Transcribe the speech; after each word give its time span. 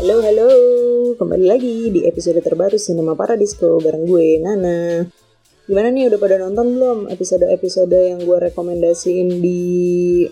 Halo, 0.00 0.24
halo. 0.24 0.48
Kembali 1.20 1.44
lagi 1.44 1.92
di 1.92 2.08
episode 2.08 2.40
terbaru 2.40 2.80
Cinema 2.80 3.12
Paradisco 3.12 3.76
bareng 3.84 4.08
gue, 4.08 4.40
Nana. 4.40 5.04
Gimana 5.68 5.92
nih, 5.92 6.08
udah 6.08 6.16
pada 6.16 6.40
nonton 6.40 6.72
belum 6.72 6.98
episode-episode 7.12 7.92
yang 7.92 8.24
gue 8.24 8.38
rekomendasiin 8.48 9.44
di 9.44 9.60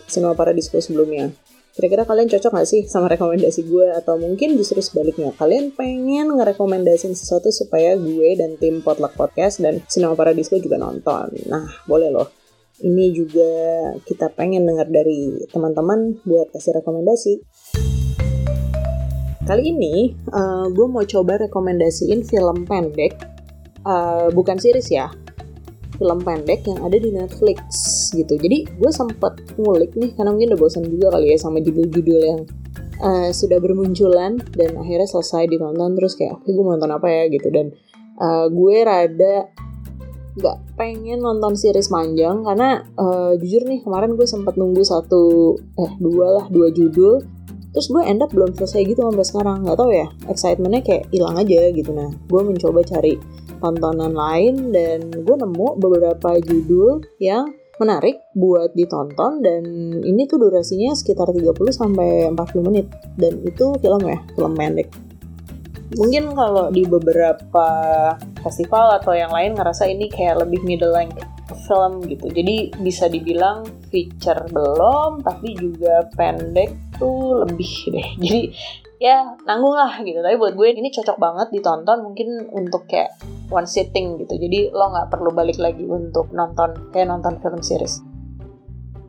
Cinema 0.09 0.33
Paradisco 0.33 0.81
sebelumnya? 0.81 1.29
Kira-kira 1.77 2.09
kalian 2.09 2.33
cocok 2.33 2.49
gak 2.49 2.65
sih 2.65 2.89
sama 2.89 3.13
rekomendasi 3.13 3.69
gue? 3.69 3.93
Atau 3.93 4.17
mungkin 4.17 4.57
justru 4.57 4.81
sebaliknya, 4.81 5.37
kalian 5.37 5.77
pengen 5.77 6.33
ngerekomendasiin 6.33 7.13
sesuatu 7.13 7.53
supaya 7.53 7.93
gue 8.01 8.41
dan 8.41 8.57
tim 8.57 8.81
Potluck 8.81 9.21
Podcast 9.21 9.61
dan 9.61 9.85
Cinema 9.85 10.17
Paradisco 10.17 10.57
juga 10.57 10.81
nonton? 10.81 11.29
Nah, 11.45 11.69
boleh 11.85 12.09
loh. 12.09 12.33
Ini 12.81 13.13
juga 13.13 13.53
kita 14.01 14.33
pengen 14.33 14.65
dengar 14.65 14.89
dari 14.89 15.45
teman-teman 15.53 16.25
buat 16.25 16.57
kasih 16.57 16.81
rekomendasi. 16.81 17.45
Kali 19.49 19.73
ini 19.73 20.13
uh, 20.29 20.69
gue 20.69 20.87
mau 20.93 21.01
coba 21.09 21.41
rekomendasiin 21.41 22.21
film 22.21 22.69
pendek, 22.69 23.17
uh, 23.89 24.29
bukan 24.29 24.61
series 24.61 24.93
ya, 24.93 25.09
film 25.97 26.21
pendek 26.21 26.69
yang 26.69 26.85
ada 26.85 27.01
di 27.01 27.09
Netflix 27.09 27.65
gitu. 28.13 28.37
Jadi 28.37 28.69
gue 28.69 28.93
sempet 28.93 29.41
ngulik 29.57 29.97
nih 29.97 30.13
karena 30.13 30.37
mungkin 30.37 30.53
udah 30.53 30.61
bosan 30.61 30.85
juga 30.93 31.17
kali 31.17 31.33
ya 31.33 31.41
sama 31.41 31.65
judul-judul 31.65 32.21
yang 32.21 32.41
uh, 33.01 33.33
sudah 33.33 33.57
bermunculan 33.57 34.37
dan 34.53 34.77
akhirnya 34.77 35.09
selesai 35.09 35.49
ditonton 35.49 35.97
terus 35.97 36.13
kayak 36.13 36.37
oke 36.37 36.45
gue 36.45 36.61
mau 36.61 36.77
nonton 36.77 36.93
apa 36.93 37.09
ya? 37.09 37.33
gitu. 37.33 37.49
Dan 37.49 37.73
uh, 38.21 38.53
gue 38.53 38.77
rada 38.85 39.49
nggak 40.37 40.57
pengen 40.77 41.25
nonton 41.25 41.57
series 41.57 41.89
panjang 41.89 42.45
karena 42.45 42.85
uh, 43.01 43.33
jujur 43.41 43.65
nih 43.65 43.81
kemarin 43.81 44.13
gue 44.13 44.29
sempat 44.29 44.61
nunggu 44.61 44.85
satu 44.85 45.57
eh 45.57 45.93
dua 45.97 46.37
lah 46.37 46.47
dua 46.53 46.69
judul 46.69 47.38
terus 47.79 47.95
gue 47.95 48.03
end 48.03 48.27
up 48.27 48.35
belum 48.35 48.59
selesai 48.59 48.91
gitu 48.91 49.07
sampai 49.07 49.23
sekarang. 49.23 49.63
Nggak 49.63 49.79
tahu 49.79 49.91
ya 49.95 50.11
excitementnya 50.27 50.83
kayak 50.83 51.05
hilang 51.15 51.39
aja 51.39 51.71
gitu. 51.71 51.95
Nah 51.95 52.11
gue 52.11 52.43
mencoba 52.43 52.83
cari 52.83 53.15
tontonan 53.63 54.19
lain 54.19 54.75
dan 54.75 55.07
gue 55.15 55.37
nemu 55.39 55.79
beberapa 55.79 56.43
judul 56.43 57.07
yang 57.23 57.47
menarik 57.79 58.19
buat 58.35 58.75
ditonton 58.75 59.39
dan 59.39 59.63
ini 60.03 60.27
tuh 60.27 60.43
durasinya 60.43 60.91
sekitar 60.99 61.31
30 61.31 61.55
sampai 61.71 62.27
40 62.35 62.67
menit 62.67 62.91
dan 63.15 63.39
itu 63.47 63.79
film 63.79 64.03
ya 64.03 64.19
film 64.35 64.59
pendek. 64.59 64.91
Mungkin 65.95 66.35
kalau 66.35 66.75
di 66.75 66.83
beberapa 66.83 67.69
festival 68.43 68.99
atau 68.99 69.15
yang 69.15 69.31
lain 69.31 69.55
ngerasa 69.55 69.87
ini 69.87 70.11
kayak 70.11 70.43
lebih 70.43 70.67
middle 70.67 70.91
length 70.91 71.23
film 71.71 72.03
gitu. 72.11 72.27
Jadi 72.27 72.75
bisa 72.83 73.07
dibilang 73.07 73.63
feature 73.89 74.51
belum 74.51 75.23
tapi 75.23 75.55
juga 75.55 76.05
pendek 76.19 76.88
tuh 76.99 77.47
lebih 77.47 77.73
deh. 77.95 78.09
Jadi 78.23 78.43
ya 78.99 79.39
nanggung 79.47 79.75
lah 79.75 80.03
gitu. 80.03 80.19
Tapi 80.21 80.37
buat 80.37 80.55
gue 80.59 80.75
ini 80.75 80.91
cocok 80.91 81.17
banget 81.17 81.49
ditonton 81.55 82.03
mungkin 82.03 82.29
untuk 82.51 82.87
kayak 82.91 83.15
one 83.49 83.67
sitting 83.67 84.19
gitu. 84.21 84.35
Jadi 84.37 84.75
lo 84.75 84.93
nggak 84.93 85.09
perlu 85.15 85.31
balik 85.33 85.57
lagi 85.57 85.87
untuk 85.87 86.31
nonton 86.35 86.93
kayak 86.93 87.09
nonton 87.09 87.39
film 87.41 87.63
series. 87.63 88.03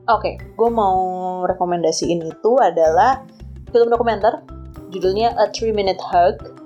Oke 0.09 0.41
okay, 0.41 0.55
gue 0.57 0.69
mau 0.73 0.97
rekomendasiin 1.45 2.25
itu 2.25 2.51
adalah 2.57 3.21
film 3.69 3.93
dokumenter. 3.93 4.41
Judulnya 4.89 5.37
A 5.37 5.53
Three 5.53 5.73
Minute 5.73 6.01
Hug. 6.01 6.57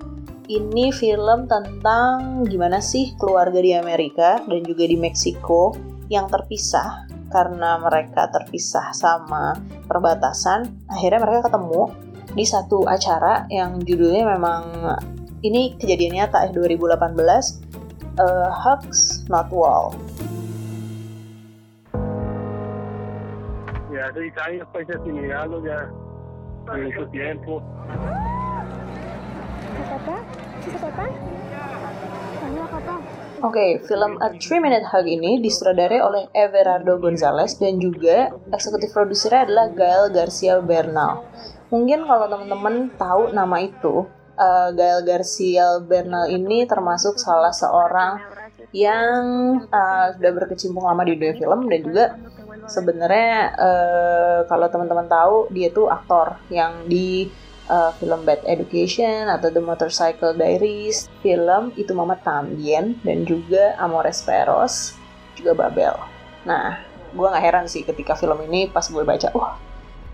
Ini 0.43 0.91
film 0.91 1.47
tentang 1.47 2.43
gimana 2.43 2.83
sih 2.83 3.15
keluarga 3.15 3.63
di 3.63 3.71
Amerika 3.71 4.43
dan 4.43 4.59
juga 4.67 4.83
di 4.83 4.99
Meksiko 4.99 5.71
yang 6.11 6.27
terpisah 6.27 7.12
karena 7.33 7.81
mereka 7.81 8.29
terpisah 8.29 8.93
sama 8.93 9.57
perbatasan. 9.89 10.69
Akhirnya 10.85 11.19
mereka 11.25 11.49
ketemu 11.49 11.89
di 12.37 12.45
satu 12.45 12.85
acara 12.85 13.49
yang 13.49 13.81
judulnya 13.81 14.37
memang 14.37 14.61
ini 15.41 15.73
kejadian 15.81 16.21
nyata 16.21 16.45
ya 16.45 16.53
2018 16.53 16.93
uh, 18.21 18.49
Hugs 18.53 19.25
Not 19.25 19.49
Wall. 19.49 19.97
Ya, 23.89 24.09
ya 24.13 25.79
en 26.71 26.91
su 26.93 27.05
tiempo. 27.07 27.61
Oke, 33.43 33.59
okay, 33.59 33.71
film 33.83 34.15
A 34.23 34.31
Three 34.39 34.63
Minute 34.63 34.87
Hug 34.87 35.03
ini 35.03 35.35
disutradarai 35.43 35.99
oleh 35.99 36.31
Everardo 36.31 36.95
Gonzalez 36.95 37.59
dan 37.59 37.75
juga 37.75 38.31
eksekutif 38.55 38.95
produsernya 38.95 39.43
adalah 39.43 39.67
Gael 39.67 40.15
Garcia 40.15 40.63
Bernal. 40.63 41.27
Mungkin 41.67 42.07
kalau 42.07 42.31
teman-teman 42.31 42.95
tahu 42.95 43.35
nama 43.35 43.59
itu, 43.59 44.07
uh, 44.39 44.69
Gael 44.71 45.03
Garcia 45.03 45.75
Bernal 45.83 46.31
ini 46.31 46.63
termasuk 46.63 47.19
salah 47.19 47.51
seorang 47.51 48.23
yang 48.71 49.23
uh, 49.67 50.15
sudah 50.15 50.31
berkecimpung 50.31 50.87
lama 50.87 51.03
di 51.03 51.19
dunia 51.19 51.35
film 51.35 51.67
dan 51.67 51.79
juga 51.83 52.05
sebenarnya 52.71 53.59
uh, 53.59 54.39
kalau 54.47 54.71
teman-teman 54.71 55.11
tahu 55.11 55.51
dia 55.51 55.67
tuh 55.67 55.91
aktor 55.91 56.39
yang 56.47 56.87
di 56.87 57.27
uh, 57.69 57.91
film 57.99 58.27
Bad 58.27 58.43
Education 58.47 59.29
atau 59.31 59.51
The 59.51 59.63
Motorcycle 59.63 60.35
Diaries, 60.35 61.07
film 61.23 61.71
itu 61.79 61.91
Mama 61.95 62.19
Tambien 62.19 62.99
dan 63.03 63.23
juga 63.23 63.75
Amores 63.79 64.23
Perros, 64.23 64.95
juga 65.37 65.55
Babel. 65.55 65.95
Nah, 66.43 66.81
gue 67.13 67.27
nggak 67.27 67.43
heran 67.43 67.65
sih 67.69 67.85
ketika 67.85 68.17
film 68.17 68.41
ini 68.49 68.67
pas 68.67 68.83
gue 68.87 69.03
baca, 69.05 69.29
wah, 69.37 69.55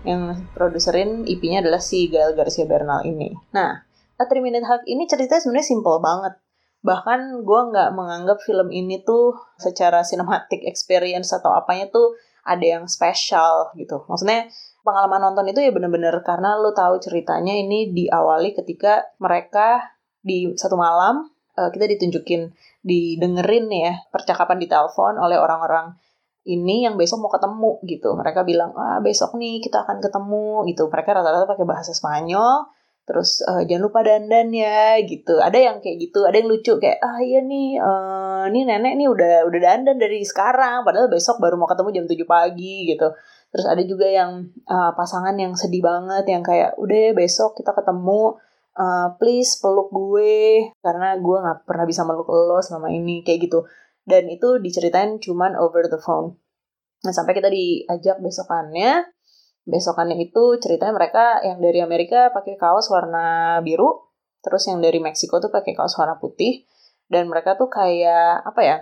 yang 0.06 0.48
produserin 0.56 1.28
IP-nya 1.28 1.60
adalah 1.60 1.80
si 1.82 2.08
Gael 2.08 2.36
Garcia 2.36 2.64
Bernal 2.64 3.04
ini. 3.04 3.34
Nah, 3.52 3.84
A 4.20 4.24
Three 4.28 4.44
Minute 4.44 4.68
Hug 4.68 4.84
ini 4.84 5.08
ceritanya 5.08 5.40
sebenarnya 5.40 5.68
simple 5.68 5.98
banget. 6.00 6.34
Bahkan 6.80 7.44
gue 7.44 7.60
nggak 7.72 7.90
menganggap 7.92 8.38
film 8.40 8.72
ini 8.72 9.04
tuh 9.04 9.36
secara 9.60 10.00
cinematic 10.00 10.64
experience 10.64 11.32
atau 11.32 11.52
apanya 11.52 11.92
tuh 11.92 12.16
ada 12.44 12.64
yang 12.64 12.84
spesial 12.88 13.68
gitu. 13.76 14.04
Maksudnya 14.08 14.48
pengalaman 14.82 15.20
nonton 15.30 15.46
itu 15.50 15.60
ya 15.60 15.70
bener-bener 15.70 16.14
karena 16.24 16.56
lo 16.56 16.72
tahu 16.72 16.98
ceritanya 16.98 17.52
ini 17.52 17.92
diawali 17.92 18.56
ketika 18.56 19.12
mereka 19.20 19.96
di 20.20 20.52
satu 20.56 20.76
malam 20.76 21.28
uh, 21.56 21.70
kita 21.72 21.88
ditunjukin 21.96 22.52
didengerin 22.80 23.68
ya 23.68 23.92
percakapan 24.08 24.56
di 24.60 24.66
telepon 24.68 25.20
oleh 25.20 25.36
orang-orang 25.36 25.96
ini 26.48 26.88
yang 26.88 26.96
besok 26.96 27.20
mau 27.20 27.32
ketemu 27.32 27.72
gitu. 27.84 28.16
Mereka 28.16 28.48
bilang 28.48 28.72
ah 28.74 28.98
besok 29.04 29.36
nih 29.36 29.60
kita 29.60 29.84
akan 29.84 30.00
ketemu 30.00 30.64
gitu. 30.72 30.88
Mereka 30.88 31.12
rata-rata 31.12 31.44
pakai 31.44 31.66
bahasa 31.68 31.92
Spanyol 31.92 32.64
terus 33.04 33.42
uh, 33.42 33.66
jangan 33.66 33.90
lupa 33.90 34.00
dandan 34.06 34.48
ya 34.54 34.96
gitu. 35.04 35.36
Ada 35.36 35.58
yang 35.58 35.76
kayak 35.84 35.96
gitu 36.00 36.24
ada 36.24 36.36
yang 36.40 36.48
lucu 36.48 36.72
kayak 36.80 36.98
ah 37.04 37.20
iya 37.20 37.44
nih 37.44 37.76
uh, 37.76 38.44
nih 38.48 38.62
nenek 38.64 38.94
nih 38.96 39.08
udah 39.10 39.44
udah 39.50 39.60
dandan 39.60 39.96
dari 40.00 40.24
sekarang 40.24 40.86
padahal 40.86 41.12
besok 41.12 41.42
baru 41.42 41.60
mau 41.60 41.68
ketemu 41.68 41.90
jam 41.92 42.04
7 42.08 42.24
pagi 42.24 42.76
gitu 42.88 43.08
Terus 43.50 43.66
ada 43.66 43.82
juga 43.82 44.06
yang 44.06 44.54
uh, 44.70 44.94
pasangan 44.94 45.34
yang 45.34 45.58
sedih 45.58 45.82
banget 45.82 46.24
yang 46.30 46.42
kayak 46.46 46.78
udah 46.78 47.14
besok 47.18 47.58
kita 47.58 47.74
ketemu 47.74 48.38
uh, 48.78 49.08
please 49.18 49.58
peluk 49.58 49.90
gue 49.90 50.70
karena 50.78 51.18
gue 51.18 51.36
nggak 51.42 51.66
pernah 51.66 51.86
bisa 51.86 52.06
meluk 52.06 52.30
lo 52.30 52.62
selama 52.62 52.94
ini 52.94 53.26
kayak 53.26 53.50
gitu. 53.50 53.66
Dan 54.06 54.30
itu 54.30 54.62
diceritain 54.62 55.18
cuman 55.18 55.58
over 55.58 55.90
the 55.90 55.98
phone. 55.98 56.38
Nah 57.02 57.10
sampai 57.10 57.34
kita 57.34 57.50
diajak 57.50 58.22
besokannya 58.22 59.06
besokannya 59.68 60.16
itu 60.18 60.56
ceritanya 60.58 60.94
mereka 60.96 61.44
yang 61.44 61.60
dari 61.60 61.84
Amerika 61.84 62.32
pakai 62.32 62.56
kaos 62.56 62.88
warna 62.88 63.58
biru, 63.60 64.08
terus 64.40 64.66
yang 64.66 64.80
dari 64.80 64.98
Meksiko 64.98 65.38
tuh 65.38 65.52
pakai 65.52 65.76
kaos 65.76 65.94
warna 66.00 66.16
putih, 66.16 66.64
dan 67.12 67.28
mereka 67.28 67.54
tuh 67.60 67.68
kayak 67.68 68.40
apa 68.42 68.60
ya? 68.64 68.76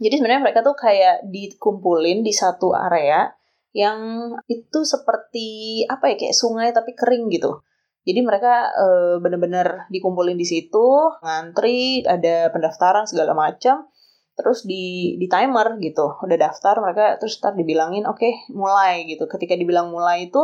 Jadi 0.00 0.14
sebenarnya 0.18 0.42
mereka 0.42 0.60
tuh 0.64 0.74
kayak 0.78 1.28
dikumpulin 1.28 2.24
di 2.24 2.32
satu 2.32 2.72
area 2.72 3.30
yang 3.76 4.32
itu 4.48 4.80
seperti 4.84 5.82
apa 5.86 6.12
ya 6.12 6.16
kayak 6.16 6.36
sungai 6.36 6.68
tapi 6.72 6.96
kering 6.96 7.28
gitu. 7.28 7.60
Jadi 8.08 8.24
mereka 8.24 8.72
e, 8.72 8.86
bener-bener 9.20 9.84
dikumpulin 9.92 10.40
di 10.40 10.48
situ, 10.48 11.12
ngantri, 11.20 12.00
ada 12.08 12.48
pendaftaran 12.48 13.04
segala 13.04 13.36
macam, 13.36 13.84
terus 14.32 14.64
di 14.64 15.16
di 15.20 15.28
timer 15.28 15.76
gitu, 15.76 16.16
udah 16.24 16.38
daftar 16.40 16.80
mereka 16.80 17.20
terus 17.20 17.36
start 17.36 17.60
dibilangin 17.60 18.08
oke 18.08 18.16
okay, 18.16 18.32
mulai 18.56 19.04
gitu. 19.04 19.28
Ketika 19.28 19.52
dibilang 19.60 19.92
mulai 19.92 20.32
itu 20.32 20.40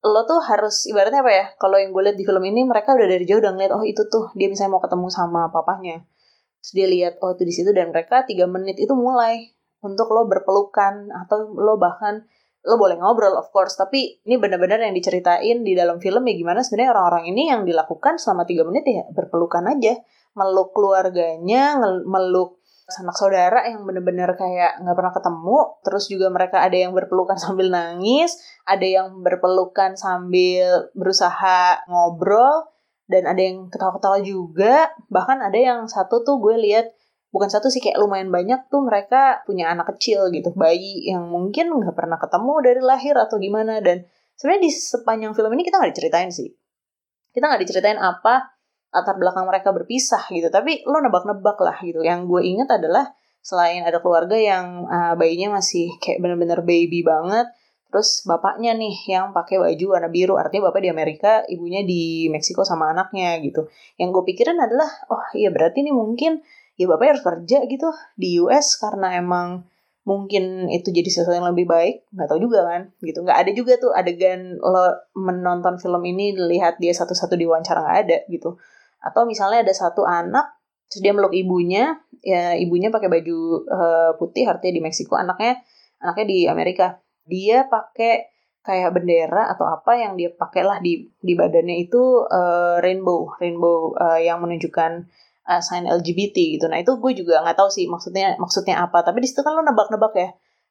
lo 0.00 0.24
tuh 0.28 0.40
harus 0.44 0.84
ibaratnya 0.88 1.24
apa 1.24 1.32
ya? 1.32 1.44
Kalau 1.56 1.76
yang 1.80 1.92
gue 1.92 2.02
lihat 2.04 2.16
di 2.20 2.24
film 2.28 2.44
ini 2.44 2.64
mereka 2.68 2.92
udah 2.92 3.08
dari 3.08 3.24
jauh 3.24 3.40
udah 3.40 3.52
ngeliat 3.52 3.72
oh 3.76 3.84
itu 3.84 4.04
tuh 4.08 4.32
dia 4.36 4.48
misalnya 4.52 4.76
mau 4.76 4.82
ketemu 4.84 5.08
sama 5.08 5.48
papahnya. 5.48 6.04
Terus 6.60 6.72
dia 6.76 6.86
lihat 6.88 7.12
oh 7.24 7.32
itu 7.32 7.44
di 7.48 7.54
situ 7.56 7.70
dan 7.72 7.92
mereka 7.92 8.28
tiga 8.28 8.44
menit 8.44 8.76
itu 8.76 8.92
mulai 8.92 9.56
untuk 9.80 10.12
lo 10.12 10.28
berpelukan 10.28 11.08
atau 11.24 11.52
lo 11.56 11.80
bahkan 11.80 12.28
lo 12.64 12.76
boleh 12.76 13.00
ngobrol 13.00 13.36
of 13.36 13.48
course. 13.54 13.76
Tapi 13.76 14.24
ini 14.24 14.36
benar-benar 14.36 14.80
yang 14.84 14.92
diceritain 14.92 15.64
di 15.64 15.72
dalam 15.72 15.96
film 16.02 16.26
ya 16.28 16.34
gimana 16.36 16.60
sebenarnya 16.60 16.90
orang-orang 16.96 17.24
ini 17.32 17.48
yang 17.48 17.62
dilakukan 17.64 18.20
selama 18.20 18.44
tiga 18.44 18.68
menit 18.68 18.84
ya 18.84 19.04
berpelukan 19.12 19.64
aja. 19.70 19.96
Meluk 20.36 20.76
keluarganya 20.76 21.80
meluk 22.06 22.62
sanak 22.90 23.14
saudara 23.14 23.66
yang 23.70 23.86
benar-benar 23.86 24.34
kayak 24.34 24.82
nggak 24.82 24.96
pernah 24.98 25.14
ketemu. 25.14 25.58
Terus 25.86 26.04
juga 26.10 26.26
mereka 26.28 26.56
ada 26.60 26.76
yang 26.76 26.92
berpelukan 26.92 27.38
sambil 27.44 27.72
nangis 27.72 28.36
ada 28.70 28.86
yang 28.86 29.24
berpelukan 29.24 29.98
sambil 29.98 30.92
berusaha 30.94 31.82
ngobrol 31.90 32.70
dan 33.10 33.26
ada 33.26 33.42
yang 33.42 33.66
ketawa-ketawa 33.66 34.22
juga. 34.22 34.94
Bahkan 35.10 35.42
ada 35.42 35.58
yang 35.58 35.80
satu 35.90 36.22
tuh 36.22 36.38
gue 36.38 36.54
lihat 36.62 36.94
bukan 37.30 37.48
satu 37.50 37.70
sih 37.70 37.78
kayak 37.82 37.98
lumayan 37.98 38.30
banyak 38.30 38.66
tuh 38.70 38.82
mereka 38.82 39.42
punya 39.46 39.70
anak 39.70 39.94
kecil 39.96 40.30
gitu. 40.34 40.50
Bayi 40.54 41.06
yang 41.10 41.26
mungkin 41.30 41.70
nggak 41.70 41.94
pernah 41.94 42.18
ketemu 42.18 42.54
dari 42.62 42.80
lahir 42.82 43.14
atau 43.18 43.38
gimana. 43.38 43.78
Dan 43.82 44.06
sebenarnya 44.38 44.62
di 44.66 44.70
sepanjang 44.70 45.32
film 45.34 45.50
ini 45.54 45.62
kita 45.66 45.78
nggak 45.78 45.90
diceritain 45.94 46.30
sih. 46.30 46.50
Kita 47.30 47.46
nggak 47.46 47.62
diceritain 47.62 47.98
apa 47.98 48.54
latar 48.90 49.14
belakang 49.18 49.46
mereka 49.46 49.70
berpisah 49.70 50.26
gitu. 50.30 50.50
Tapi 50.50 50.82
lo 50.86 50.98
nebak-nebak 50.98 51.58
lah 51.62 51.78
gitu. 51.82 52.02
Yang 52.02 52.26
gue 52.26 52.42
inget 52.42 52.68
adalah 52.70 53.14
selain 53.40 53.86
ada 53.86 54.02
keluarga 54.04 54.36
yang 54.36 54.84
uh, 54.84 55.14
bayinya 55.16 55.56
masih 55.62 55.96
kayak 56.02 56.20
bener-bener 56.20 56.60
baby 56.60 57.00
banget 57.00 57.48
Terus 57.90 58.22
bapaknya 58.22 58.70
nih 58.78 58.94
yang 59.10 59.34
pakai 59.34 59.58
baju 59.58 59.86
warna 59.98 60.06
biru, 60.06 60.38
artinya 60.38 60.70
bapak 60.70 60.86
di 60.86 60.90
Amerika, 60.94 61.42
ibunya 61.50 61.82
di 61.82 62.30
Meksiko 62.30 62.62
sama 62.62 62.94
anaknya 62.94 63.34
gitu. 63.42 63.66
Yang 63.98 64.08
gue 64.14 64.24
pikirin 64.30 64.62
adalah, 64.62 64.86
oh 65.10 65.26
iya 65.34 65.50
berarti 65.50 65.82
nih 65.82 65.90
mungkin 65.90 66.38
ya 66.80 66.88
bapaknya 66.88 67.20
harus 67.20 67.26
kerja 67.28 67.58
gitu 67.68 67.88
di 68.16 68.40
US 68.40 68.80
karena 68.80 69.20
emang 69.20 69.68
mungkin 70.08 70.72
itu 70.72 70.88
jadi 70.88 71.04
sesuatu 71.12 71.36
yang 71.36 71.52
lebih 71.52 71.68
baik 71.68 72.08
nggak 72.08 72.28
tahu 72.32 72.40
juga 72.40 72.64
kan 72.64 72.88
gitu. 73.04 73.20
Nggak 73.20 73.38
ada 73.44 73.50
juga 73.52 73.72
tuh 73.76 73.92
adegan 73.92 74.56
lo 74.56 74.96
menonton 75.12 75.76
film 75.76 76.00
ini 76.08 76.32
lihat 76.32 76.80
dia 76.80 76.96
satu-satu 76.96 77.36
diwawancara 77.36 77.84
nggak 77.84 77.98
ada 78.08 78.18
gitu. 78.32 78.56
Atau 79.04 79.28
misalnya 79.28 79.60
ada 79.60 79.74
satu 79.76 80.08
anak 80.08 80.56
terus 80.88 81.04
dia 81.04 81.12
meluk 81.12 81.36
ibunya 81.36 82.00
ya 82.24 82.56
ibunya 82.56 82.88
pakai 82.88 83.12
baju 83.12 83.38
uh, 83.68 84.10
putih 84.16 84.48
artinya 84.48 84.80
di 84.80 84.82
Meksiko 84.82 85.20
anaknya 85.20 85.60
anaknya 86.00 86.26
di 86.26 86.38
Amerika. 86.48 86.96
Dia 87.28 87.68
pakai 87.68 88.32
kayak 88.60 88.92
bendera 88.96 89.52
atau 89.52 89.68
apa 89.68 89.96
yang 89.96 90.16
dia 90.16 90.32
pakailah 90.32 90.80
di 90.80 91.12
di 91.20 91.32
badannya 91.36 91.76
itu 91.80 92.24
uh, 92.24 92.80
rainbow 92.80 93.32
rainbow 93.40 93.96
uh, 93.96 94.20
yang 94.20 94.40
menunjukkan 94.40 95.08
uh, 95.46 95.62
sign 95.62 95.88
LGBT 95.88 96.60
gitu. 96.60 96.66
Nah 96.68 96.82
itu 96.82 96.96
gue 96.98 97.12
juga 97.16 97.40
nggak 97.44 97.56
tahu 97.56 97.70
sih 97.72 97.86
maksudnya 97.88 98.36
maksudnya 98.36 98.82
apa. 98.84 99.00
Tapi 99.06 99.22
di 99.24 99.28
situ 99.28 99.40
kan 99.40 99.56
lo 99.56 99.62
nebak-nebak 99.64 100.12
ya. 100.16 100.30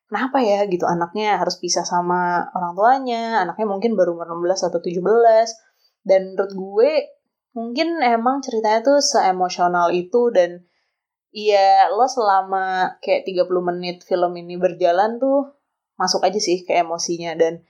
Kenapa 0.09 0.41
ya 0.41 0.65
gitu? 0.65 0.89
Anaknya 0.89 1.37
harus 1.37 1.61
pisah 1.61 1.85
sama 1.85 2.49
orang 2.53 2.73
tuanya. 2.73 3.45
Anaknya 3.45 3.65
mungkin 3.69 3.93
baru 3.93 4.17
umur 4.17 4.29
16 4.41 4.69
atau 4.73 4.79
17 4.81 4.99
dan 6.05 6.33
menurut 6.33 6.53
gue 6.53 6.91
mungkin 7.53 8.01
emang 8.01 8.41
ceritanya 8.41 8.81
tuh 8.81 8.99
seemosional 9.01 9.93
itu. 9.93 10.33
Dan 10.33 10.69
Iya, 11.29 11.93
lo 11.93 12.09
selama 12.09 12.97
kayak 13.05 13.21
30 13.29 13.61
menit 13.61 14.01
film 14.01 14.33
ini 14.33 14.57
berjalan 14.57 15.21
tuh 15.21 15.53
masuk 15.93 16.25
aja 16.25 16.41
sih 16.41 16.65
ke 16.65 16.73
emosinya. 16.81 17.37
Dan 17.37 17.61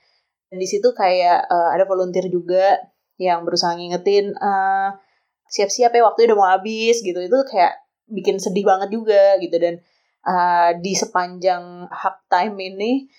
dan 0.48 0.58
di 0.58 0.66
situ 0.66 0.96
kayak 0.96 1.44
uh, 1.46 1.70
ada 1.76 1.84
volunteer 1.84 2.26
juga 2.32 2.80
yang 3.20 3.44
berusaha 3.44 3.76
ngingetin 3.76 4.32
uh, 4.40 4.96
siap-siap 5.50 5.90
ya 5.90 6.06
waktu 6.06 6.30
udah 6.30 6.36
mau 6.38 6.48
habis 6.48 7.02
gitu. 7.02 7.18
Itu 7.18 7.42
kayak 7.50 7.74
bikin 8.06 8.38
sedih 8.38 8.64
banget 8.64 8.94
juga 8.94 9.36
gitu. 9.42 9.58
Dan 9.58 9.82
uh, 10.24 10.70
di 10.78 10.94
sepanjang 10.94 11.90
hak 11.90 12.30
time 12.30 12.56
ini 12.62 13.10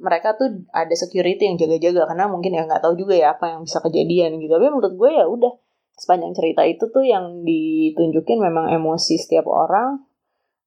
mereka 0.00 0.32
tuh 0.32 0.64
ada 0.72 0.94
security 0.96 1.44
yang 1.44 1.60
jaga-jaga 1.60 2.08
karena 2.08 2.24
mungkin 2.30 2.56
ya 2.56 2.64
nggak 2.64 2.80
tahu 2.80 2.96
juga 2.96 3.14
ya 3.18 3.36
apa 3.36 3.52
yang 3.52 3.66
bisa 3.66 3.82
kejadian 3.84 4.40
gitu. 4.40 4.56
Tapi 4.56 4.66
menurut 4.72 4.94
gue 4.96 5.10
ya 5.12 5.28
udah 5.28 5.52
sepanjang 6.00 6.32
cerita 6.32 6.64
itu 6.64 6.88
tuh 6.88 7.04
yang 7.04 7.44
ditunjukin 7.44 8.40
memang 8.40 8.72
emosi 8.72 9.20
setiap 9.20 9.44
orang 9.44 10.00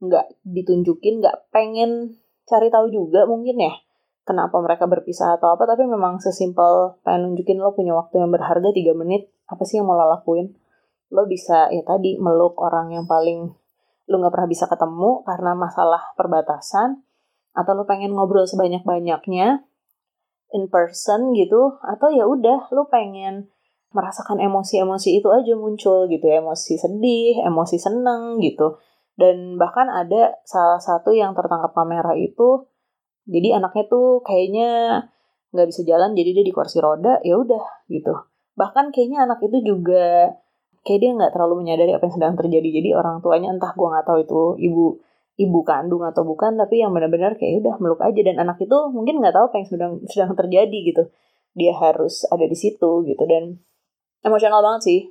nggak 0.04 0.38
ditunjukin 0.46 1.24
nggak 1.24 1.50
pengen 1.50 2.22
cari 2.46 2.69
tahu 2.69 2.92
juga 2.92 3.26
mungkin 3.26 3.58
ya 3.58 3.74
kenapa 4.28 4.62
mereka 4.62 4.86
berpisah 4.86 5.42
atau 5.42 5.58
apa. 5.58 5.66
Tapi 5.66 5.90
memang 5.90 6.22
sesimpel 6.22 7.02
pengen 7.02 7.34
nunjukin 7.34 7.58
lo 7.58 7.74
punya 7.74 7.98
waktu 7.98 8.22
yang 8.22 8.30
berharga 8.30 8.69
3 8.69 8.94
menit 8.94 9.34
apa 9.50 9.66
sih 9.66 9.81
yang 9.81 9.90
mau 9.90 9.98
lo 9.98 10.14
lakuin 10.14 10.54
lo 11.10 11.26
bisa 11.28 11.68
ya 11.74 11.84
tadi 11.84 12.16
meluk 12.22 12.56
orang 12.62 12.94
yang 12.94 13.06
paling 13.10 13.52
lo 14.08 14.16
nggak 14.20 14.34
pernah 14.34 14.50
bisa 14.50 14.66
ketemu 14.68 15.24
karena 15.24 15.52
masalah 15.56 16.16
perbatasan 16.16 17.04
atau 17.54 17.72
lo 17.78 17.84
pengen 17.88 18.12
ngobrol 18.14 18.48
sebanyak-banyaknya 18.48 19.64
in 20.54 20.70
person 20.70 21.34
gitu 21.34 21.82
atau 21.82 22.14
ya 22.14 22.30
udah 22.30 22.70
lo 22.72 22.88
pengen 22.88 23.50
merasakan 23.94 24.42
emosi-emosi 24.42 25.22
itu 25.22 25.30
aja 25.30 25.54
muncul 25.54 26.10
gitu 26.10 26.26
emosi 26.26 26.82
sedih 26.82 27.46
emosi 27.46 27.78
seneng 27.78 28.42
gitu. 28.42 28.82
Dan 29.14 29.62
bahkan 29.62 29.86
ada 29.94 30.42
salah 30.42 30.82
satu 30.82 31.14
yang 31.14 31.38
tertangkap 31.38 31.78
kamera 31.78 32.18
itu 32.18 32.66
jadi 33.30 33.62
anaknya 33.62 33.86
tuh 33.86 34.26
kayaknya 34.26 34.70
nggak 35.54 35.70
bisa 35.70 35.86
jalan 35.86 36.18
jadi 36.18 36.42
dia 36.42 36.46
di 36.50 36.54
kursi 36.54 36.82
roda 36.82 37.22
ya 37.22 37.38
udah 37.38 37.86
gitu. 37.88 38.14
Bahkan 38.58 38.90
kayaknya 38.90 39.30
anak 39.30 39.46
itu 39.46 39.62
juga 39.62 40.34
kayak 40.83 41.00
dia 41.00 41.12
nggak 41.15 41.31
terlalu 41.31 41.63
menyadari 41.63 41.91
apa 41.95 42.03
yang 42.07 42.15
sedang 42.15 42.33
terjadi. 42.35 42.69
Jadi 42.83 42.89
orang 42.95 43.24
tuanya 43.24 43.50
entah 43.56 43.71
gue 43.71 43.88
nggak 43.88 44.06
tahu 44.06 44.18
itu 44.24 44.41
ibu 44.68 44.85
ibu 45.33 45.59
kandung 45.65 46.06
atau 46.06 46.21
bukan 46.21 46.59
tapi 46.59 46.85
yang 46.85 46.94
benar-benar 46.94 47.39
kayak 47.39 47.57
ya 47.57 47.59
udah 47.63 47.75
meluk 47.80 48.01
aja. 48.03 48.21
Dan 48.21 48.35
anak 48.38 48.59
itu 48.59 48.77
mungkin 48.91 49.24
nggak 49.24 49.33
tahu 49.33 49.45
apa 49.50 49.56
yang 49.63 49.68
sedang 49.68 49.94
sedang 50.06 50.31
terjadi 50.35 50.77
gitu. 50.94 51.03
Dia 51.56 51.74
harus 51.74 52.27
ada 52.30 52.45
di 52.45 52.57
situ 52.57 53.07
gitu. 53.07 53.24
Dan 53.25 53.63
emosional 54.21 54.59
banget 54.59 54.81
sih. 54.85 55.01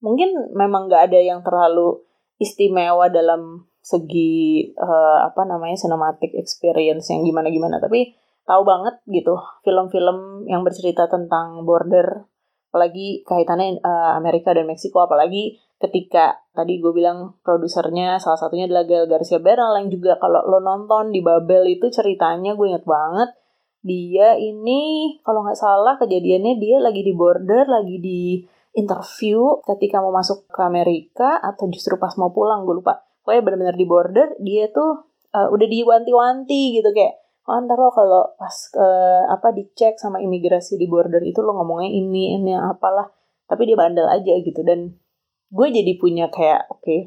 Mungkin 0.00 0.56
memang 0.56 0.88
nggak 0.88 1.12
ada 1.12 1.20
yang 1.20 1.40
terlalu 1.44 2.00
istimewa 2.40 3.12
dalam 3.12 3.68
segi 3.80 4.72
uh, 4.76 5.18
apa 5.24 5.48
namanya 5.48 5.76
cinematic 5.76 6.36
experience 6.36 7.08
yang 7.08 7.24
gimana 7.24 7.48
gimana 7.48 7.80
tapi 7.80 8.12
tahu 8.44 8.62
banget 8.64 9.00
gitu 9.08 9.40
film-film 9.64 10.44
yang 10.48 10.60
bercerita 10.60 11.08
tentang 11.08 11.64
border 11.64 12.28
apalagi 12.70 13.26
kaitannya 13.26 13.82
uh, 13.82 14.14
Amerika 14.14 14.54
dan 14.54 14.70
Meksiko. 14.70 15.02
Apalagi 15.02 15.58
ketika 15.82 16.38
tadi 16.54 16.78
gue 16.78 16.94
bilang 16.94 17.34
produsernya 17.42 18.22
salah 18.22 18.38
satunya 18.38 18.70
adalah 18.70 18.86
Gael 18.86 19.10
Garcia 19.10 19.42
Bernal 19.42 19.74
yang 19.82 19.90
juga 19.90 20.14
kalau 20.22 20.46
lo 20.46 20.62
nonton 20.62 21.10
di 21.10 21.18
Babel 21.18 21.66
itu 21.66 21.90
ceritanya 21.90 22.54
gue 22.54 22.66
inget 22.70 22.86
banget 22.86 23.34
dia 23.80 24.36
ini 24.36 25.16
kalau 25.24 25.40
nggak 25.40 25.56
salah 25.56 25.96
kejadiannya 25.96 26.60
dia 26.60 26.78
lagi 26.84 27.00
di 27.00 27.16
border 27.16 27.64
lagi 27.64 27.96
di 27.96 28.44
interview 28.76 29.58
ketika 29.66 29.98
mau 29.98 30.14
masuk 30.14 30.46
ke 30.46 30.60
Amerika 30.62 31.40
atau 31.42 31.66
justru 31.72 31.98
pas 31.98 32.14
mau 32.20 32.30
pulang 32.30 32.62
gue 32.68 32.76
lupa. 32.76 33.02
Pokoknya 33.24 33.42
benar-benar 33.42 33.76
di 33.80 33.86
border 33.88 34.28
dia 34.38 34.68
tuh 34.70 35.10
uh, 35.34 35.48
udah 35.50 35.66
diwanti-wanti 35.66 36.78
gitu 36.78 36.92
kayak 36.92 37.18
oh 37.50 37.58
ntar 37.66 37.74
lo 37.76 37.90
kalau 37.90 38.38
pas 38.38 38.54
ke 38.70 38.88
apa 39.26 39.50
dicek 39.50 39.98
sama 39.98 40.22
imigrasi 40.22 40.78
di 40.78 40.86
border 40.86 41.18
itu 41.26 41.42
lo 41.42 41.58
ngomongnya 41.58 41.90
ini 41.90 42.38
ini 42.38 42.54
apalah. 42.54 43.10
Tapi 43.50 43.66
dia 43.66 43.74
bandel 43.74 44.06
aja 44.06 44.38
gitu. 44.38 44.62
Dan 44.62 44.94
gue 45.50 45.66
jadi 45.74 45.98
punya 45.98 46.30
kayak 46.30 46.70
oke 46.70 46.86
okay, 46.86 47.00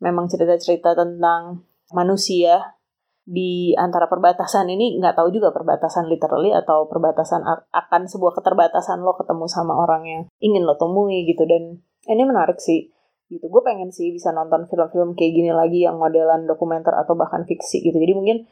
memang 0.00 0.32
cerita-cerita 0.32 0.96
tentang 0.96 1.68
manusia 1.92 2.80
di 3.28 3.76
antara 3.76 4.08
perbatasan 4.08 4.72
ini 4.72 4.96
nggak 4.96 5.20
tahu 5.20 5.28
juga 5.28 5.52
perbatasan 5.52 6.08
literally 6.08 6.50
atau 6.56 6.88
perbatasan 6.88 7.44
akan 7.70 8.02
sebuah 8.08 8.40
keterbatasan 8.40 9.04
lo 9.04 9.14
ketemu 9.14 9.44
sama 9.46 9.76
orang 9.76 10.02
yang 10.08 10.22
ingin 10.40 10.64
lo 10.64 10.80
temui 10.80 11.28
gitu. 11.28 11.44
Dan 11.44 11.84
ini 12.08 12.22
menarik 12.24 12.56
sih 12.56 12.88
gitu. 13.30 13.46
Gue 13.46 13.62
pengen 13.62 13.94
sih 13.94 14.10
bisa 14.10 14.34
nonton 14.34 14.66
film-film 14.66 15.14
kayak 15.14 15.32
gini 15.36 15.50
lagi 15.54 15.86
yang 15.86 16.00
modelan 16.00 16.48
dokumenter 16.48 16.96
atau 16.96 17.14
bahkan 17.14 17.46
fiksi 17.46 17.84
gitu. 17.84 17.94
Jadi 17.94 18.12
mungkin 18.16 18.48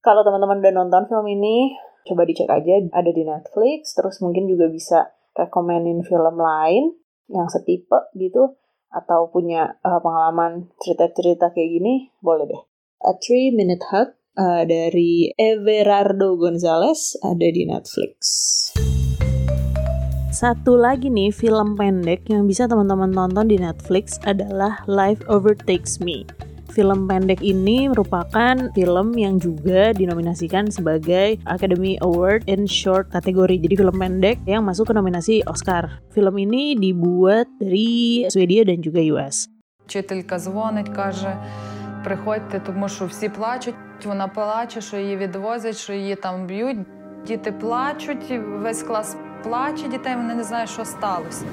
kalau 0.00 0.24
teman-teman 0.24 0.64
udah 0.64 0.74
nonton 0.74 1.04
film 1.08 1.26
ini 1.28 1.76
coba 2.08 2.24
dicek 2.24 2.48
aja 2.48 2.80
ada 2.96 3.10
di 3.12 3.22
Netflix 3.24 3.92
terus 3.92 4.18
mungkin 4.24 4.48
juga 4.48 4.72
bisa 4.72 5.12
rekomenin 5.36 6.00
film 6.00 6.40
lain 6.40 6.96
yang 7.28 7.46
setipe 7.52 8.08
gitu 8.16 8.56
atau 8.90 9.30
punya 9.30 9.78
uh, 9.86 10.02
pengalaman 10.02 10.72
cerita-cerita 10.82 11.54
kayak 11.54 11.70
gini 11.78 12.10
boleh 12.18 12.48
deh 12.48 12.62
A 13.06 13.14
Three 13.20 13.54
Minute 13.54 13.86
Hug 13.92 14.08
uh, 14.40 14.64
dari 14.66 15.30
Everardo 15.36 16.34
Gonzalez 16.36 17.16
ada 17.22 17.46
di 17.48 17.64
Netflix. 17.68 18.18
Satu 20.30 20.78
lagi 20.78 21.10
nih 21.10 21.34
film 21.34 21.74
pendek 21.74 22.28
yang 22.30 22.46
bisa 22.46 22.64
teman-teman 22.64 23.12
tonton 23.12 23.50
di 23.50 23.58
Netflix 23.58 24.16
adalah 24.24 24.80
Life 24.86 25.26
Overtakes 25.26 25.98
Me. 26.00 26.49
Film 26.75 27.07
pendek 27.07 27.39
ini 27.39 27.87
merupakan 27.87 28.67
film 28.75 29.15
yang 29.15 29.39
juga 29.39 29.95
dinominasikan 29.95 30.67
sebagai 30.67 31.39
Academy 31.47 31.95
Award 32.03 32.51
in 32.51 32.67
Short 32.67 33.07
kategori. 33.15 33.63
Jadi 33.63 33.79
film 33.79 33.95
pendek 33.95 34.43
yang 34.43 34.67
masuk 34.67 34.91
ke 34.91 34.93
nominasi 34.97 35.39
Oscar. 35.47 36.03
Film 36.11 36.35
ini 36.35 36.75
dibuat 36.75 37.47
dari 37.61 38.27
Swedia 38.27 38.67
dan 38.67 38.83
juga 38.83 38.99
US. 39.15 39.47
Вчителька 39.87 40.35
дзвонить, 40.35 40.89
каже: 40.89 41.37
приходьте, 42.03 42.59
тому 42.59 42.89
що 42.89 43.05
всі 43.05 43.29
плачуть. 43.29 43.75
Вона 44.05 44.27
плаче, 44.27 44.81
що 44.81 44.97
її 44.97 45.17
відвозять, 45.17 45.77
що 45.77 45.93
її 45.93 46.15
там 46.15 46.47
б'ють. 46.47 46.77
Діти 47.27 47.51
плачуть, 47.51 48.33
весь 48.61 48.83
клас 48.83 49.17
плаче 49.43 49.87
дітей, 49.87 50.15
вони 50.15 50.35
не 50.35 50.43
знають, 50.43 50.69
що 50.69 50.85
сталося. 50.85 51.45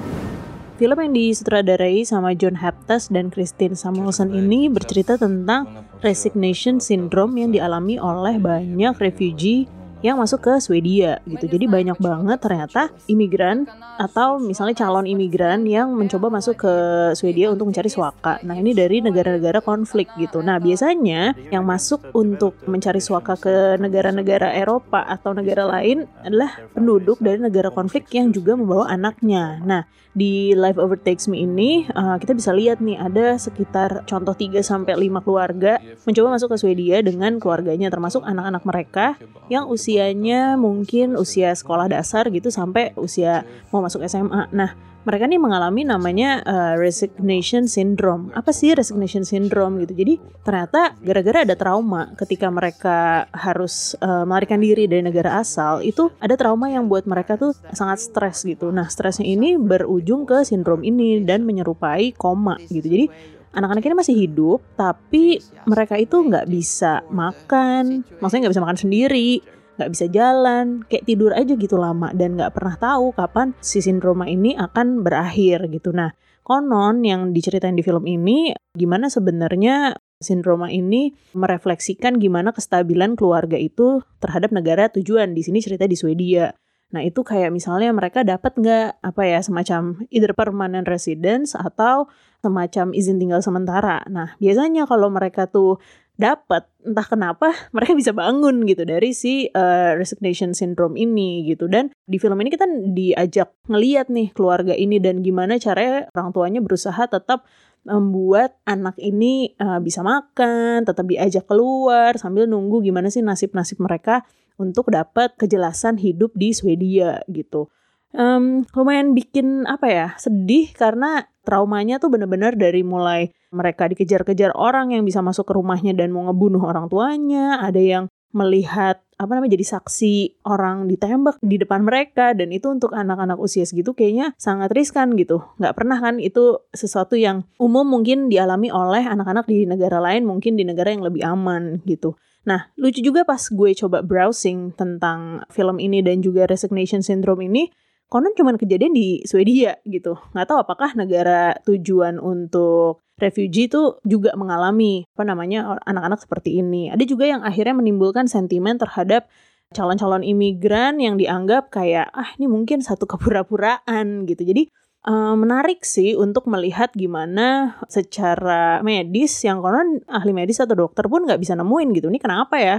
Film 0.78 0.94
yang 0.94 1.10
disutradarai 1.10 2.06
sama 2.06 2.38
John 2.38 2.54
Haptas 2.54 3.10
dan 3.10 3.34
Christine 3.34 3.74
Samuelson 3.74 4.30
ini 4.30 4.70
bercerita 4.70 5.18
tentang 5.18 5.66
resignation 6.06 6.78
syndrome 6.78 7.34
yang 7.34 7.50
dialami 7.50 7.98
oleh 7.98 8.38
banyak 8.38 8.94
refugee 9.02 9.66
yang 10.04 10.18
masuk 10.18 10.46
ke 10.46 10.52
Swedia 10.62 11.18
gitu. 11.26 11.50
Jadi 11.50 11.66
banyak 11.66 11.98
banget 11.98 12.38
ternyata 12.38 12.82
imigran 13.10 13.66
atau 13.98 14.38
misalnya 14.38 14.78
calon 14.78 15.06
imigran 15.06 15.66
yang 15.66 15.90
mencoba 15.94 16.30
masuk 16.30 16.62
ke 16.62 16.74
Swedia 17.18 17.50
untuk 17.50 17.70
mencari 17.70 17.90
suaka. 17.90 18.38
Nah 18.46 18.54
ini 18.54 18.72
dari 18.74 19.02
negara-negara 19.02 19.58
konflik 19.62 20.06
gitu. 20.16 20.40
Nah 20.44 20.62
biasanya 20.62 21.34
yang 21.50 21.66
masuk 21.66 22.14
untuk 22.14 22.54
mencari 22.70 23.02
suaka 23.02 23.34
ke 23.38 23.80
negara-negara 23.82 24.54
Eropa 24.54 25.02
atau 25.02 25.34
negara 25.34 25.66
lain 25.66 26.06
adalah 26.22 26.58
penduduk 26.72 27.18
dari 27.18 27.42
negara 27.42 27.74
konflik 27.74 28.06
yang 28.14 28.30
juga 28.30 28.54
membawa 28.54 28.90
anaknya. 28.90 29.58
Nah 29.66 29.82
di 30.18 30.50
Life 30.56 30.82
Overtakes 30.82 31.30
Me 31.30 31.46
ini 31.46 31.86
uh, 31.94 32.18
kita 32.18 32.34
bisa 32.34 32.50
lihat 32.50 32.82
nih 32.82 32.98
ada 32.98 33.38
sekitar 33.38 34.02
contoh 34.02 34.34
3 34.34 34.58
sampai 34.66 34.98
5 34.98 35.22
keluarga 35.22 35.78
mencoba 36.02 36.34
masuk 36.34 36.48
ke 36.50 36.56
Swedia 36.58 36.98
dengan 37.06 37.38
keluarganya 37.38 37.86
termasuk 37.86 38.26
anak-anak 38.26 38.62
mereka 38.66 39.06
yang 39.46 39.70
usianya 39.88 40.60
mungkin 40.60 41.16
usia 41.16 41.56
sekolah 41.56 41.88
dasar 41.88 42.28
gitu 42.28 42.52
sampai 42.52 42.92
usia 43.00 43.48
mau 43.72 43.80
masuk 43.80 44.04
SMA. 44.04 44.52
Nah, 44.52 44.76
mereka 45.08 45.24
nih 45.24 45.40
mengalami 45.40 45.88
namanya 45.88 46.44
uh, 46.44 46.76
resignation 46.76 47.64
syndrome. 47.64 48.28
Apa 48.36 48.52
sih 48.52 48.76
resignation 48.76 49.24
syndrome 49.24 49.80
gitu? 49.80 49.96
Jadi 49.96 50.20
ternyata 50.44 50.92
gara-gara 51.00 51.48
ada 51.48 51.56
trauma 51.56 52.12
ketika 52.20 52.52
mereka 52.52 53.24
harus 53.32 53.96
uh, 54.04 54.28
melarikan 54.28 54.60
diri 54.60 54.84
dari 54.84 55.00
negara 55.00 55.40
asal, 55.40 55.80
itu 55.80 56.12
ada 56.20 56.36
trauma 56.36 56.68
yang 56.68 56.84
buat 56.92 57.08
mereka 57.08 57.40
tuh 57.40 57.56
sangat 57.72 58.04
stres 58.04 58.44
gitu. 58.44 58.68
Nah, 58.68 58.92
stresnya 58.92 59.24
ini 59.24 59.56
berujung 59.56 60.28
ke 60.28 60.44
sindrom 60.44 60.84
ini 60.84 61.24
dan 61.24 61.48
menyerupai 61.48 62.12
koma 62.12 62.60
gitu. 62.68 62.84
Jadi 62.84 63.08
anak-anak 63.56 63.88
ini 63.88 63.96
masih 63.96 64.16
hidup, 64.28 64.60
tapi 64.76 65.40
mereka 65.64 65.96
itu 65.96 66.20
nggak 66.20 66.44
bisa 66.52 67.00
makan, 67.08 68.04
maksudnya 68.20 68.44
nggak 68.44 68.54
bisa 68.60 68.64
makan 68.68 68.78
sendiri, 68.78 69.40
nggak 69.78 69.90
bisa 69.94 70.06
jalan, 70.10 70.82
kayak 70.90 71.06
tidur 71.06 71.30
aja 71.30 71.54
gitu 71.54 71.78
lama 71.78 72.10
dan 72.10 72.34
nggak 72.34 72.50
pernah 72.50 72.74
tahu 72.74 73.14
kapan 73.14 73.54
si 73.62 73.78
sindroma 73.78 74.26
ini 74.26 74.58
akan 74.58 75.06
berakhir 75.06 75.70
gitu. 75.70 75.94
Nah, 75.94 76.10
konon 76.42 77.06
yang 77.06 77.30
diceritain 77.30 77.78
di 77.78 77.86
film 77.86 78.04
ini 78.10 78.50
gimana 78.74 79.06
sebenarnya 79.06 79.94
sindroma 80.18 80.66
ini 80.68 81.14
merefleksikan 81.32 82.18
gimana 82.18 82.50
kestabilan 82.50 83.14
keluarga 83.14 83.54
itu 83.54 84.02
terhadap 84.18 84.50
negara 84.50 84.90
tujuan. 84.90 85.32
Di 85.32 85.46
sini 85.46 85.62
cerita 85.62 85.86
di 85.86 85.94
Swedia. 85.94 86.50
Nah 86.88 87.04
itu 87.04 87.20
kayak 87.20 87.52
misalnya 87.52 87.92
mereka 87.92 88.24
dapat 88.24 88.56
nggak 88.56 89.04
apa 89.04 89.22
ya 89.28 89.40
semacam 89.44 90.00
either 90.08 90.32
permanent 90.32 90.88
residence 90.88 91.52
atau 91.52 92.08
semacam 92.40 92.96
izin 92.96 93.20
tinggal 93.20 93.44
sementara. 93.44 94.00
Nah 94.08 94.38
biasanya 94.40 94.88
kalau 94.88 95.12
mereka 95.12 95.44
tuh 95.50 95.76
dapat 96.18 96.66
entah 96.82 97.06
kenapa 97.06 97.54
mereka 97.76 97.94
bisa 97.94 98.10
bangun 98.10 98.66
gitu 98.66 98.82
dari 98.82 99.14
si 99.14 99.46
uh, 99.54 99.94
resignation 99.94 100.50
syndrome 100.50 100.98
ini 100.98 101.46
gitu 101.46 101.70
dan 101.70 101.94
di 102.10 102.18
film 102.18 102.36
ini 102.42 102.50
kita 102.50 102.66
diajak 102.90 103.54
ngeliat 103.70 104.10
nih 104.10 104.34
keluarga 104.34 104.74
ini 104.74 104.98
dan 104.98 105.22
gimana 105.22 105.62
caranya 105.62 106.10
orang 106.18 106.34
tuanya 106.34 106.60
berusaha 106.60 107.06
tetap 107.06 107.46
membuat 107.86 108.58
anak 108.66 108.98
ini 108.98 109.54
uh, 109.60 109.78
bisa 109.78 110.02
makan, 110.02 110.82
tetap 110.82 111.04
diajak 111.06 111.44
keluar 111.46 112.16
sambil 112.16 112.48
nunggu 112.48 112.82
gimana 112.82 113.12
sih 113.12 113.22
nasib-nasib 113.22 113.78
mereka 113.78 114.26
untuk 114.58 114.90
dapat 114.90 115.38
kejelasan 115.38 115.96
hidup 115.96 116.34
di 116.34 116.50
Swedia 116.50 117.22
gitu. 117.30 117.70
Um, 118.08 118.64
lumayan 118.72 119.12
bikin 119.12 119.68
apa 119.68 119.86
ya 119.86 120.06
sedih 120.16 120.72
karena 120.72 121.28
traumanya 121.44 122.00
tuh 122.00 122.08
bener-bener 122.08 122.56
dari 122.56 122.80
mulai 122.80 123.28
mereka 123.52 123.84
dikejar-kejar 123.88 124.56
orang 124.56 124.96
yang 124.96 125.04
bisa 125.04 125.20
masuk 125.20 125.48
ke 125.48 125.52
rumahnya 125.56 125.92
dan 125.92 126.12
mau 126.12 126.24
ngebunuh 126.28 126.60
orang 126.60 126.88
tuanya, 126.88 127.60
ada 127.60 127.80
yang 127.80 128.04
melihat 128.32 129.00
apa 129.18 129.34
namanya 129.34 129.58
jadi 129.58 129.78
saksi 129.78 130.46
orang 130.46 130.86
ditembak 130.86 131.42
di 131.42 131.58
depan 131.58 131.82
mereka 131.82 132.36
dan 132.38 132.54
itu 132.54 132.70
untuk 132.70 132.94
anak-anak 132.94 133.34
usia 133.42 133.66
segitu 133.66 133.90
kayaknya 133.96 134.30
sangat 134.38 134.70
riskan 134.70 135.18
gitu 135.18 135.42
nggak 135.58 135.74
pernah 135.74 135.98
kan 135.98 136.22
itu 136.22 136.62
sesuatu 136.70 137.18
yang 137.18 137.42
umum 137.58 137.82
mungkin 137.82 138.30
dialami 138.30 138.70
oleh 138.70 139.02
anak-anak 139.02 139.50
di 139.50 139.66
negara 139.66 139.98
lain 139.98 140.22
mungkin 140.22 140.54
di 140.54 140.62
negara 140.62 140.94
yang 140.94 141.02
lebih 141.02 141.26
aman 141.26 141.82
gitu 141.82 142.14
nah 142.46 142.70
lucu 142.78 143.02
juga 143.02 143.26
pas 143.26 143.42
gue 143.42 143.70
coba 143.74 144.06
browsing 144.06 144.70
tentang 144.78 145.42
film 145.50 145.82
ini 145.82 145.98
dan 145.98 146.22
juga 146.22 146.46
resignation 146.46 147.02
syndrome 147.02 147.42
ini 147.50 147.74
konon 148.08 148.32
cuma 148.32 148.56
kejadian 148.56 148.96
di 148.96 149.22
Swedia 149.28 149.78
gitu. 149.84 150.16
Nggak 150.32 150.48
tahu 150.48 150.58
apakah 150.64 150.96
negara 150.96 151.60
tujuan 151.68 152.16
untuk 152.16 153.04
refugee 153.18 153.66
itu 153.70 153.98
juga 154.06 154.34
mengalami 154.34 155.06
apa 155.14 155.24
namanya 155.26 155.78
anak-anak 155.84 156.22
seperti 156.22 156.58
ini. 156.62 156.90
Ada 156.90 157.04
juga 157.04 157.26
yang 157.26 157.42
akhirnya 157.42 157.76
menimbulkan 157.76 158.30
sentimen 158.30 158.78
terhadap 158.78 159.26
calon-calon 159.74 160.24
imigran 160.24 160.96
yang 160.96 161.20
dianggap 161.20 161.68
kayak 161.68 162.08
ah 162.14 162.32
ini 162.40 162.48
mungkin 162.48 162.80
satu 162.80 163.04
kepura-puraan 163.04 164.24
gitu. 164.24 164.42
Jadi 164.46 164.72
uh, 165.04 165.36
menarik 165.36 165.84
sih 165.84 166.16
untuk 166.16 166.48
melihat 166.48 166.94
gimana 166.96 167.76
secara 167.90 168.80
medis 168.80 169.36
yang 169.44 169.60
konon 169.60 170.00
ahli 170.08 170.32
medis 170.32 170.62
atau 170.62 170.72
dokter 170.78 171.04
pun 171.06 171.28
nggak 171.28 171.42
bisa 171.42 171.52
nemuin 171.58 171.88
gitu. 171.92 172.08
Ini 172.08 172.20
kenapa 172.22 172.56
ya? 172.56 172.76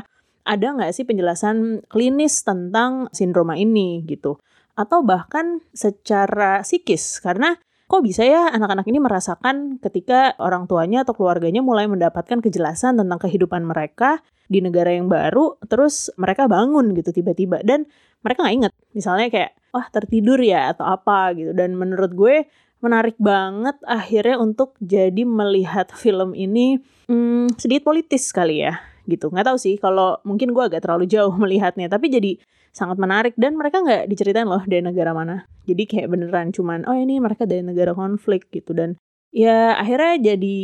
Ada 0.47 0.73
nggak 0.73 0.91
sih 0.95 1.05
penjelasan 1.05 1.85
klinis 1.91 2.41
tentang 2.41 3.11
sindroma 3.13 3.53
ini 3.53 4.01
gitu? 4.07 4.41
atau 4.79 5.03
bahkan 5.03 5.59
secara 5.75 6.63
psikis 6.63 7.19
karena 7.19 7.59
kok 7.89 8.05
bisa 8.05 8.21
ya 8.21 8.53
anak-anak 8.53 8.85
ini 8.85 9.01
merasakan 9.01 9.81
ketika 9.81 10.37
orang 10.37 10.69
tuanya 10.69 11.01
atau 11.01 11.17
keluarganya 11.17 11.65
mulai 11.65 11.89
mendapatkan 11.89 12.37
kejelasan 12.37 13.01
tentang 13.01 13.17
kehidupan 13.17 13.65
mereka 13.65 14.21
di 14.45 14.61
negara 14.61 14.93
yang 14.93 15.09
baru 15.09 15.57
terus 15.65 16.13
mereka 16.13 16.45
bangun 16.45 16.93
gitu 16.93 17.09
tiba-tiba 17.09 17.65
dan 17.65 17.89
mereka 18.21 18.45
nggak 18.45 18.55
inget 18.55 18.73
misalnya 18.93 19.27
kayak 19.33 19.51
wah 19.73 19.85
tertidur 19.89 20.37
ya 20.41 20.73
atau 20.73 20.85
apa 20.85 21.33
gitu. 21.37 21.51
Dan 21.53 21.77
menurut 21.77 22.11
gue 22.13 22.35
menarik 22.79 23.17
banget 23.19 23.75
akhirnya 23.83 24.39
untuk 24.39 24.75
jadi 24.79 25.27
melihat 25.27 25.91
film 25.91 26.31
ini 26.31 26.79
hmm, 27.11 27.59
sedikit 27.59 27.91
politis 27.91 28.31
kali 28.31 28.63
ya 28.63 28.79
gitu. 29.09 29.33
Nggak 29.33 29.51
tahu 29.53 29.57
sih 29.57 29.75
kalau 29.81 30.21
mungkin 30.21 30.53
gue 30.53 30.63
agak 30.63 30.85
terlalu 30.85 31.09
jauh 31.09 31.33
melihatnya 31.41 31.89
tapi 31.89 32.07
jadi 32.13 32.37
sangat 32.69 33.01
menarik 33.01 33.33
dan 33.33 33.57
mereka 33.57 33.81
nggak 33.81 34.05
diceritain 34.05 34.45
loh 34.45 34.61
dari 34.63 34.85
negara 34.85 35.11
mana. 35.11 35.49
Jadi 35.65 35.83
kayak 35.89 36.07
beneran 36.13 36.53
cuman 36.53 36.85
oh 36.85 36.93
ini 36.93 37.17
mereka 37.17 37.49
dari 37.49 37.65
negara 37.65 37.97
konflik 37.97 38.47
gitu. 38.53 38.77
Dan 38.77 38.95
ya 39.33 39.73
akhirnya 39.75 40.33
jadi 40.33 40.59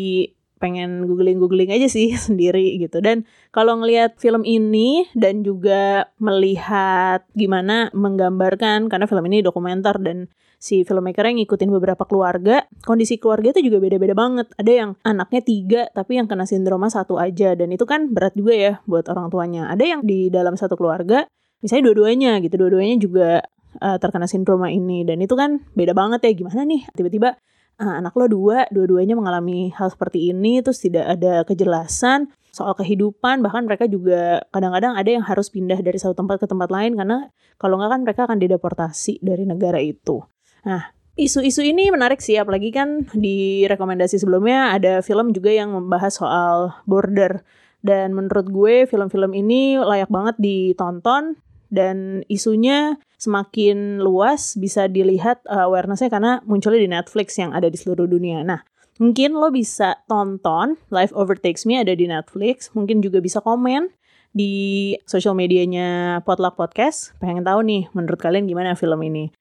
pengen 0.55 1.05
googling 1.05 1.37
googling 1.37 1.69
aja 1.69 1.89
sih 1.91 2.15
sendiri 2.29 2.77
gitu. 2.79 3.01
Dan 3.03 3.27
kalau 3.51 3.81
ngelihat 3.81 4.17
film 4.21 4.45
ini 4.47 5.09
dan 5.17 5.43
juga 5.43 6.09
melihat 6.21 7.25
gimana 7.35 7.91
menggambarkan 7.91 8.87
karena 8.87 9.05
film 9.09 9.25
ini 9.27 9.43
dokumenter 9.43 9.97
dan 9.99 10.31
si 10.65 10.81
filmmaker 10.81 11.29
yang 11.29 11.37
ngikutin 11.45 11.69
beberapa 11.69 12.09
keluarga 12.09 12.65
kondisi 12.81 13.21
keluarga 13.21 13.53
itu 13.53 13.69
juga 13.69 13.77
beda-beda 13.77 14.17
banget. 14.17 14.49
Ada 14.57 14.71
yang 14.73 14.89
anaknya 15.05 15.41
tiga 15.45 15.81
tapi 15.93 16.17
yang 16.17 16.25
kena 16.25 16.49
sindroma 16.49 16.89
satu 16.89 17.21
aja. 17.21 17.53
Dan 17.53 17.69
itu 17.69 17.85
kan 17.85 18.09
berat 18.09 18.33
juga 18.33 18.53
ya 18.57 18.73
buat 18.89 19.05
orang 19.05 19.29
tuanya. 19.29 19.69
Ada 19.69 19.85
yang 19.85 20.01
di 20.01 20.33
dalam 20.33 20.57
satu 20.57 20.73
keluarga 20.73 21.29
misalnya 21.61 21.93
dua-duanya 21.93 22.41
gitu. 22.41 22.57
Dua-duanya 22.57 22.95
juga 22.97 23.29
uh, 23.77 23.97
terkena 24.01 24.25
sindroma 24.25 24.73
ini. 24.73 25.05
Dan 25.05 25.21
itu 25.21 25.37
kan 25.37 25.61
beda 25.77 25.93
banget 25.93 26.25
ya. 26.25 26.31
Gimana 26.33 26.65
nih? 26.65 26.81
Tiba-tiba 26.97 27.37
uh, 27.77 27.93
anak 28.01 28.17
lo 28.17 28.25
dua 28.25 28.65
dua-duanya 28.73 29.13
mengalami 29.13 29.69
hal 29.69 29.93
seperti 29.93 30.33
ini 30.33 30.65
terus 30.65 30.81
tidak 30.81 31.05
ada 31.13 31.45
kejelasan 31.45 32.33
soal 32.49 32.73
kehidupan. 32.73 33.45
Bahkan 33.45 33.69
mereka 33.69 33.85
juga 33.85 34.41
kadang-kadang 34.49 34.97
ada 34.97 35.09
yang 35.13 35.21
harus 35.21 35.53
pindah 35.53 35.77
dari 35.85 36.01
satu 36.01 36.17
tempat 36.17 36.41
ke 36.41 36.49
tempat 36.49 36.73
lain. 36.73 36.97
Karena 36.97 37.29
kalau 37.61 37.77
nggak 37.77 37.91
kan 37.93 38.01
mereka 38.01 38.21
akan 38.25 38.41
dideportasi 38.41 39.21
dari 39.21 39.45
negara 39.45 39.77
itu 39.77 40.25
nah 40.65 40.91
isu-isu 41.15 41.63
ini 41.63 41.93
menarik 41.93 42.19
sih 42.19 42.35
apalagi 42.35 42.75
kan 42.75 43.07
di 43.15 43.63
rekomendasi 43.69 44.19
sebelumnya 44.19 44.75
ada 44.75 44.99
film 44.99 45.31
juga 45.31 45.53
yang 45.53 45.71
membahas 45.71 46.19
soal 46.19 46.75
border 46.83 47.45
dan 47.85 48.11
menurut 48.17 48.49
gue 48.49 48.89
film-film 48.89 49.31
ini 49.37 49.77
layak 49.77 50.09
banget 50.09 50.35
ditonton 50.41 51.37
dan 51.69 52.25
isunya 52.27 52.97
semakin 53.21 54.01
luas 54.01 54.57
bisa 54.57 54.89
dilihat 54.89 55.41
uh, 55.45 55.69
awarenessnya 55.69 56.09
karena 56.09 56.31
munculnya 56.45 56.81
di 56.81 56.89
Netflix 56.91 57.37
yang 57.37 57.53
ada 57.53 57.69
di 57.71 57.77
seluruh 57.77 58.05
dunia. 58.05 58.41
Nah, 58.41 58.61
mungkin 59.01 59.37
lo 59.37 59.49
bisa 59.49 60.01
tonton 60.09 60.77
Life 60.89 61.11
Overtakes 61.15 61.65
Me 61.65 61.81
ada 61.81 61.93
di 61.93 62.05
Netflix, 62.09 62.73
mungkin 62.73 63.01
juga 63.01 63.21
bisa 63.21 63.41
komen 63.41 63.89
di 64.35 64.93
sosial 65.07 65.31
medianya 65.33 66.19
Potluck 66.27 66.59
Podcast. 66.59 67.15
Pengen 67.23 67.47
tahu 67.47 67.63
nih 67.63 67.87
menurut 67.95 68.19
kalian 68.19 68.45
gimana 68.51 68.75
film 68.75 68.99
ini. 69.05 69.31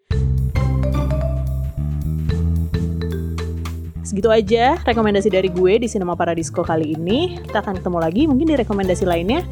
Segitu 4.04 4.28
aja 4.28 4.76
rekomendasi 4.84 5.32
dari 5.32 5.48
gue 5.48 5.80
di 5.80 5.88
Cinema 5.88 6.12
Paradisco 6.12 6.60
kali 6.60 6.92
ini. 6.92 7.40
Kita 7.40 7.64
akan 7.64 7.80
ketemu 7.80 7.98
lagi 7.98 8.22
mungkin 8.28 8.46
di 8.52 8.56
rekomendasi 8.60 9.08
lainnya 9.08 9.42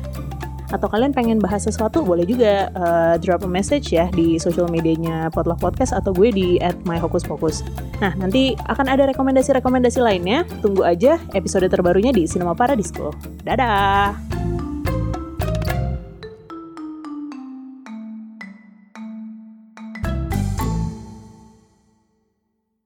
atau 0.73 0.88
kalian 0.88 1.12
pengen 1.12 1.37
bahas 1.37 1.68
sesuatu 1.68 2.00
boleh 2.00 2.25
juga 2.25 2.73
uh, 2.73 3.14
drop 3.21 3.44
a 3.44 3.50
message 3.50 3.92
ya 3.92 4.09
di 4.16 4.40
social 4.40 4.66
medianya 4.73 5.28
Potluck 5.28 5.61
Podcast 5.61 5.92
atau 5.92 6.16
gue 6.16 6.32
di 6.32 6.49
at 6.64 6.75
myhokuspokus. 6.88 7.61
Nah 8.00 8.16
nanti 8.16 8.56
akan 8.56 8.88
ada 8.88 9.04
rekomendasi-rekomendasi 9.12 10.00
lainnya. 10.00 10.49
Tunggu 10.64 10.82
aja 10.82 11.21
episode 11.37 11.68
terbarunya 11.68 12.11
di 12.11 12.25
Cinema 12.25 12.56
Paradisco. 12.56 13.12
Dadah! 13.44 14.32